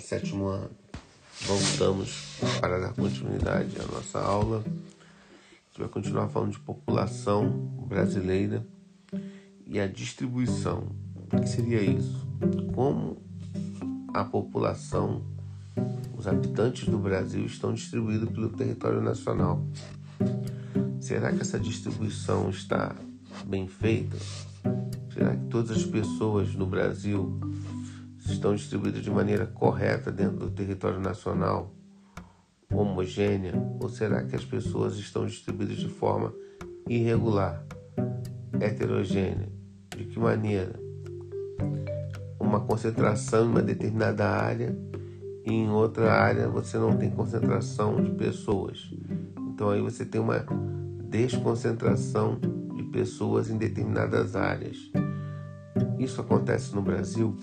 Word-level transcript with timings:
Sétimo 0.00 0.46
Ano. 0.46 0.70
Voltamos 1.42 2.38
para 2.60 2.78
dar 2.78 2.92
continuidade 2.92 3.76
à 3.80 3.86
nossa 3.92 4.20
aula. 4.20 4.62
A 4.66 5.68
gente 5.68 5.78
vai 5.78 5.88
continuar 5.88 6.28
falando 6.28 6.52
de 6.52 6.60
população 6.60 7.50
brasileira 7.88 8.64
e 9.66 9.80
a 9.80 9.86
distribuição. 9.86 10.88
O 11.32 11.40
que 11.40 11.48
seria 11.48 11.80
isso? 11.80 12.26
Como 12.74 13.20
a 14.12 14.24
população, 14.24 15.24
os 16.16 16.26
habitantes 16.26 16.88
do 16.88 16.98
Brasil 16.98 17.44
estão 17.46 17.72
distribuídos 17.72 18.30
pelo 18.30 18.50
território 18.50 19.00
nacional. 19.00 19.64
Será 21.00 21.32
que 21.32 21.40
essa 21.40 21.58
distribuição 21.58 22.50
está 22.50 22.94
bem 23.46 23.66
feita? 23.66 24.16
Será 25.12 25.34
que 25.34 25.46
todas 25.46 25.76
as 25.76 25.84
pessoas 25.84 26.54
no 26.54 26.66
Brasil 26.66 27.40
estão 28.32 28.54
distribuídas 28.54 29.02
de 29.02 29.10
maneira 29.10 29.46
correta 29.46 30.10
dentro 30.10 30.38
do 30.38 30.50
território 30.50 31.00
nacional, 31.00 31.74
homogênea, 32.72 33.52
ou 33.80 33.88
será 33.88 34.24
que 34.24 34.34
as 34.34 34.44
pessoas 34.44 34.96
estão 34.96 35.26
distribuídas 35.26 35.76
de 35.76 35.88
forma 35.88 36.34
irregular, 36.88 37.64
heterogênea? 38.60 39.48
De 39.96 40.04
que 40.04 40.18
maneira? 40.18 40.80
Uma 42.40 42.60
concentração 42.60 43.44
em 43.44 43.48
uma 43.48 43.62
determinada 43.62 44.28
área 44.28 44.76
e 45.44 45.52
em 45.52 45.70
outra 45.70 46.12
área 46.12 46.48
você 46.48 46.78
não 46.78 46.96
tem 46.96 47.10
concentração 47.10 48.02
de 48.02 48.10
pessoas. 48.12 48.90
Então 49.38 49.70
aí 49.70 49.80
você 49.80 50.04
tem 50.04 50.20
uma 50.20 50.44
desconcentração 51.04 52.38
de 52.74 52.82
pessoas 52.84 53.50
em 53.50 53.58
determinadas 53.58 54.34
áreas. 54.34 54.90
Isso 55.98 56.20
acontece 56.20 56.74
no 56.74 56.82
Brasil? 56.82 57.36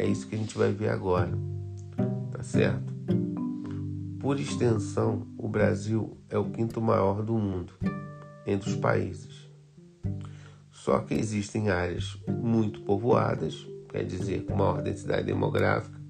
É 0.00 0.06
isso 0.06 0.26
que 0.26 0.34
a 0.34 0.38
gente 0.38 0.56
vai 0.56 0.72
ver 0.72 0.88
agora. 0.88 1.30
Tá 2.32 2.42
certo? 2.42 2.90
Por 4.18 4.40
extensão, 4.40 5.26
o 5.36 5.46
Brasil 5.46 6.16
é 6.30 6.38
o 6.38 6.50
quinto 6.50 6.80
maior 6.80 7.22
do 7.22 7.34
mundo 7.34 7.74
entre 8.46 8.70
os 8.70 8.76
países. 8.76 9.46
Só 10.72 11.00
que 11.00 11.12
existem 11.12 11.68
áreas 11.68 12.18
muito 12.26 12.80
povoadas, 12.80 13.66
quer 13.90 14.02
dizer, 14.02 14.46
com 14.46 14.56
maior 14.56 14.80
densidade 14.80 15.26
demográfica, 15.26 16.00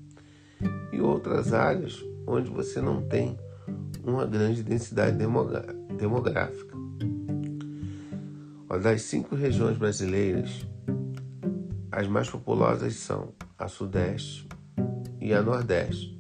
e 0.93 1.01
outras 1.01 1.53
áreas 1.53 2.01
onde 2.29 2.49
você 2.49 2.81
não 2.81 3.03
tem 3.03 3.37
uma 4.05 4.25
grande 4.25 4.63
densidade 4.63 5.19
demográfica. 5.99 6.77
Das 8.81 9.03
cinco 9.03 9.35
regiões 9.35 9.77
brasileiras, 9.77 10.65
as 11.91 12.07
mais 12.07 12.31
populosas 12.31 12.95
são 12.95 13.35
a 13.61 13.69
Sudeste 13.69 14.49
e 15.21 15.33
a 15.33 15.41
Nordeste. 15.41 16.19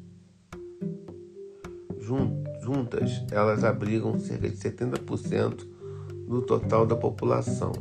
Juntas, 2.62 3.24
elas 3.32 3.64
abrigam 3.64 4.19
cerca 4.19 4.48
de 4.48 4.56
70% 4.56 5.66
do 6.28 6.42
total 6.42 6.86
da 6.86 6.94
população. 6.94 7.72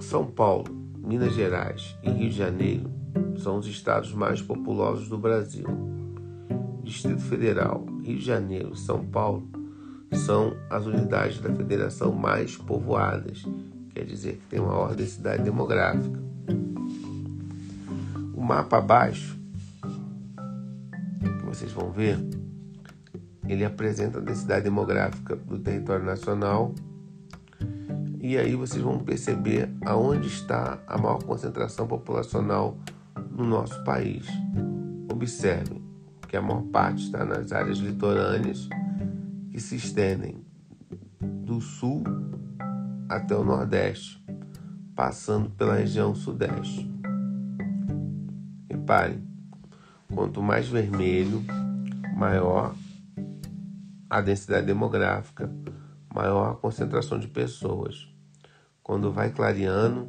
São 0.00 0.26
Paulo, 0.26 0.64
Minas 0.98 1.32
Gerais 1.34 1.96
e 2.02 2.10
Rio 2.10 2.28
de 2.28 2.36
Janeiro 2.36 2.90
são 3.38 3.58
os 3.58 3.66
estados 3.66 4.12
mais 4.12 4.42
populosos 4.42 5.08
do 5.08 5.16
Brasil. 5.16 5.66
Distrito 6.82 7.22
Federal, 7.22 7.86
Rio 8.02 8.18
de 8.18 8.24
Janeiro 8.24 8.72
e 8.74 8.78
São 8.78 9.04
Paulo 9.06 9.48
são 10.12 10.54
as 10.68 10.84
unidades 10.84 11.40
da 11.40 11.54
federação 11.54 12.12
mais 12.12 12.56
povoadas 12.56 13.44
quer 13.94 14.04
dizer 14.04 14.32
que 14.32 14.46
tem 14.48 14.60
uma 14.60 14.74
ordem 14.74 15.06
de 15.06 15.12
cidade 15.12 15.44
demográfica. 15.44 16.20
O 18.34 18.42
mapa 18.42 18.78
abaixo, 18.78 19.38
que 21.20 21.46
vocês 21.46 21.72
vão 21.72 21.90
ver, 21.90 22.18
ele 23.46 23.64
apresenta 23.64 24.18
a 24.18 24.20
densidade 24.20 24.64
demográfica 24.64 25.36
do 25.36 25.58
território 25.58 26.04
nacional 26.04 26.74
e 28.20 28.38
aí 28.38 28.54
vocês 28.54 28.82
vão 28.82 28.98
perceber 28.98 29.68
aonde 29.84 30.28
está 30.28 30.78
a 30.86 30.96
maior 30.96 31.22
concentração 31.22 31.86
populacional 31.86 32.76
no 33.30 33.44
nosso 33.44 33.84
país. 33.84 34.26
Observem 35.12 35.84
que 36.26 36.34
a 36.34 36.40
maior 36.40 36.62
parte 36.62 37.04
está 37.04 37.24
nas 37.24 37.52
áreas 37.52 37.78
litorâneas 37.78 38.66
que 39.50 39.60
se 39.60 39.76
estendem 39.76 40.42
do 41.20 41.60
sul 41.60 42.02
até 43.08 43.36
o 43.36 43.44
Nordeste, 43.44 44.24
passando 44.96 45.50
pela 45.50 45.74
região 45.74 46.14
Sudeste. 46.14 46.90
Reparem, 48.84 49.26
quanto 50.14 50.42
mais 50.42 50.68
vermelho, 50.68 51.42
maior 52.14 52.74
a 54.10 54.20
densidade 54.20 54.66
demográfica, 54.66 55.50
maior 56.14 56.50
a 56.50 56.54
concentração 56.54 57.18
de 57.18 57.26
pessoas. 57.26 58.06
Quando 58.82 59.10
vai 59.10 59.30
clareando, 59.30 60.06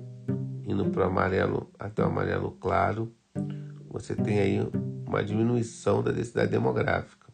indo 0.68 0.84
para 0.90 1.04
o 1.04 1.08
amarelo 1.08 1.72
até 1.80 2.04
o 2.04 2.08
amarelo 2.08 2.52
claro, 2.60 3.16
você 3.90 4.14
tem 4.14 4.40
aí 4.40 4.60
uma 5.08 5.24
diminuição 5.24 6.04
da 6.04 6.12
densidade 6.12 6.52
demográfica. 6.52 7.28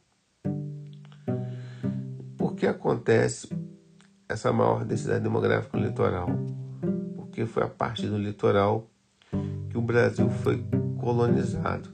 Por 2.37 2.53
que 2.53 2.67
acontece 2.67 3.49
essa 4.29 4.53
maior 4.53 4.85
densidade 4.85 5.23
demográfica 5.23 5.75
no 5.75 5.87
litoral, 5.87 6.29
porque 7.15 7.47
foi 7.47 7.63
a 7.63 7.67
partir 7.67 8.09
do 8.09 8.17
litoral 8.19 8.85
que 9.71 9.77
o 9.77 9.81
Brasil 9.81 10.29
foi 10.29 10.63
colonizado. 11.01 11.89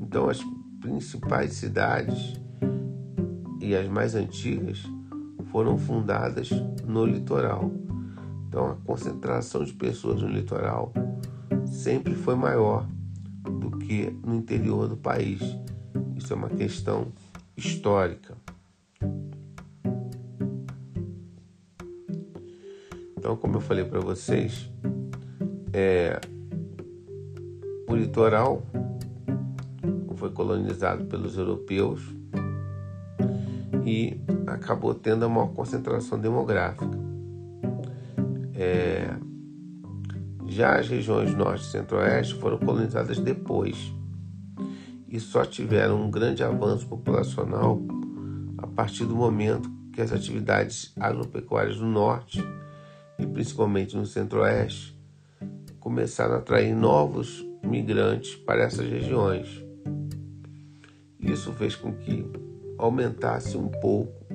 Então, 0.00 0.28
as 0.28 0.40
principais 0.80 1.54
cidades 1.54 2.40
e 3.60 3.74
as 3.74 3.88
mais 3.88 4.14
antigas 4.14 4.82
foram 5.50 5.76
fundadas 5.76 6.50
no 6.86 7.04
litoral. 7.04 7.70
Então, 8.48 8.70
a 8.70 8.74
concentração 8.76 9.64
de 9.64 9.72
pessoas 9.72 10.22
no 10.22 10.28
litoral 10.28 10.92
sempre 11.66 12.14
foi 12.14 12.36
maior 12.36 12.86
do 13.42 13.72
que 13.78 14.10
no 14.24 14.36
interior 14.36 14.88
do 14.88 14.96
país. 14.96 15.40
Isso 16.14 16.32
é 16.32 16.36
uma 16.36 16.48
questão 16.48 17.08
histórica. 17.56 18.34
Então, 23.16 23.36
como 23.36 23.56
eu 23.56 23.60
falei 23.60 23.84
para 23.84 23.98
vocês, 23.98 24.70
é, 25.72 26.20
litoral 27.96 28.62
foi 30.16 30.30
colonizado 30.30 31.04
pelos 31.04 31.36
europeus 31.36 32.02
e 33.84 34.20
acabou 34.46 34.94
tendo 34.94 35.26
uma 35.26 35.46
concentração 35.48 36.18
demográfica. 36.18 36.90
É, 38.54 39.14
já 40.46 40.78
as 40.78 40.88
regiões 40.88 41.34
norte 41.34 41.64
e 41.64 41.70
centro-oeste 41.70 42.34
foram 42.34 42.58
colonizadas 42.58 43.18
depois 43.18 43.76
e 45.08 45.20
só 45.20 45.44
tiveram 45.44 46.02
um 46.02 46.10
grande 46.10 46.42
avanço 46.42 46.86
populacional 46.86 47.80
a 48.58 48.66
partir 48.66 49.04
do 49.04 49.14
momento 49.14 49.70
que 49.92 50.00
as 50.00 50.12
atividades 50.12 50.92
agropecuárias 50.98 51.76
do 51.76 51.86
norte 51.86 52.42
e 53.18 53.26
principalmente 53.26 53.96
no 53.96 54.04
centro-oeste, 54.04 54.96
começaram 55.80 56.34
a 56.34 56.38
atrair 56.38 56.74
novos 56.74 57.46
migrantes 57.62 58.34
para 58.34 58.62
essas 58.62 58.88
regiões. 58.88 59.64
Isso 61.18 61.52
fez 61.52 61.74
com 61.74 61.92
que 61.92 62.24
aumentasse 62.78 63.56
um 63.56 63.68
pouco 63.68 64.26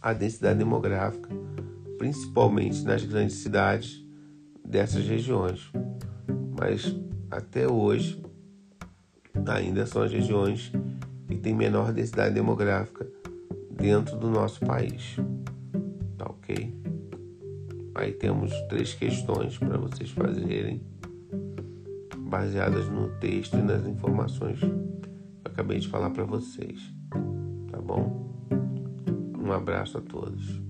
a 0.00 0.12
densidade 0.12 0.58
demográfica, 0.58 1.30
principalmente 1.98 2.82
nas 2.84 3.04
grandes 3.04 3.36
cidades 3.36 4.04
dessas 4.64 5.06
regiões. 5.06 5.70
Mas 6.58 6.94
até 7.30 7.66
hoje 7.66 8.22
ainda 9.46 9.86
são 9.86 10.02
as 10.02 10.12
regiões 10.12 10.70
que 11.26 11.36
têm 11.36 11.54
menor 11.54 11.92
densidade 11.92 12.34
demográfica 12.34 13.06
dentro 13.70 14.16
do 14.18 14.28
nosso 14.28 14.60
país. 14.60 15.16
Tá 16.16 16.26
ok? 16.26 16.74
Aí 17.94 18.12
temos 18.12 18.52
três 18.68 18.92
questões 18.94 19.56
para 19.56 19.78
vocês 19.78 20.10
fazerem, 20.10 20.82
baseadas 22.34 22.88
no 22.88 23.10
texto 23.20 23.56
e 23.56 23.62
nas 23.62 23.86
informações 23.86 24.58
que 24.58 24.66
eu 24.66 24.98
acabei 25.44 25.78
de 25.78 25.86
falar 25.86 26.10
para 26.10 26.24
vocês. 26.24 26.80
Tá 27.70 27.80
bom? 27.80 28.48
Um 29.38 29.52
abraço 29.52 29.98
a 29.98 30.00
todos. 30.00 30.60